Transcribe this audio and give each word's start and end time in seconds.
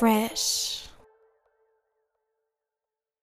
Fresh. 0.00 0.69